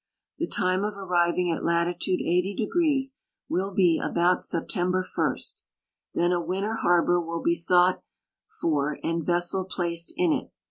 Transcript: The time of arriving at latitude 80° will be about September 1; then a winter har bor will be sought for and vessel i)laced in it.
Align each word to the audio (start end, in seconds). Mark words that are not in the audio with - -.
The 0.39 0.47
time 0.47 0.83
of 0.83 0.97
arriving 0.97 1.51
at 1.51 1.63
latitude 1.63 2.21
80° 2.21 3.03
will 3.47 3.69
be 3.69 3.99
about 3.99 4.41
September 4.41 5.05
1; 5.15 5.35
then 6.15 6.31
a 6.31 6.41
winter 6.41 6.77
har 6.81 7.05
bor 7.05 7.21
will 7.21 7.43
be 7.43 7.53
sought 7.53 8.01
for 8.59 8.97
and 9.03 9.23
vessel 9.23 9.63
i)laced 9.67 10.11
in 10.17 10.33
it. 10.33 10.49